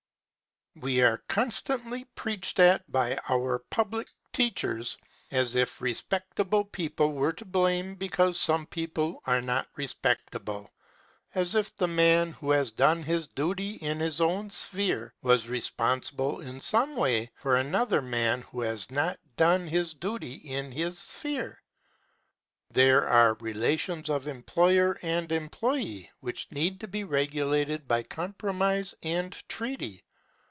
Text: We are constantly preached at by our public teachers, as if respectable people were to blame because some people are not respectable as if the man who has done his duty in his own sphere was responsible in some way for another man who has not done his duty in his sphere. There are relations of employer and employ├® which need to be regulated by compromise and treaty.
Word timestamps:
We 0.77 1.01
are 1.01 1.21
constantly 1.27 2.05
preached 2.15 2.57
at 2.57 2.89
by 2.89 3.19
our 3.27 3.59
public 3.69 4.07
teachers, 4.31 4.97
as 5.29 5.53
if 5.53 5.81
respectable 5.81 6.63
people 6.63 7.11
were 7.11 7.33
to 7.33 7.43
blame 7.45 7.95
because 7.95 8.39
some 8.39 8.65
people 8.67 9.21
are 9.25 9.41
not 9.41 9.67
respectable 9.75 10.71
as 11.35 11.55
if 11.55 11.75
the 11.75 11.89
man 11.89 12.31
who 12.31 12.51
has 12.51 12.71
done 12.71 13.03
his 13.03 13.27
duty 13.27 13.71
in 13.75 13.99
his 13.99 14.21
own 14.21 14.49
sphere 14.49 15.13
was 15.21 15.49
responsible 15.49 16.39
in 16.39 16.61
some 16.61 16.95
way 16.95 17.31
for 17.35 17.57
another 17.57 18.01
man 18.01 18.41
who 18.43 18.61
has 18.61 18.89
not 18.89 19.19
done 19.35 19.67
his 19.67 19.93
duty 19.93 20.35
in 20.35 20.71
his 20.71 20.97
sphere. 20.97 21.61
There 22.71 23.05
are 23.09 23.33
relations 23.41 24.09
of 24.09 24.25
employer 24.25 24.97
and 25.01 25.27
employ├® 25.29 26.09
which 26.21 26.49
need 26.49 26.79
to 26.79 26.87
be 26.87 27.03
regulated 27.03 27.89
by 27.89 28.03
compromise 28.03 28.95
and 29.03 29.33
treaty. 29.49 30.05